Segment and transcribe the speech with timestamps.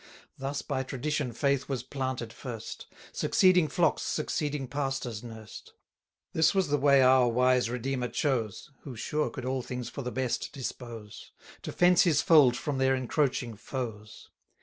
[0.35, 5.73] Thus by Tradition faith was planted first; Succeeding flocks succeeding pastors nursed.
[6.33, 10.01] 310 This was the way our wise Redeemer chose (Who sure could all things for
[10.01, 14.31] the best dispose), To fence his fold from their encroaching foes.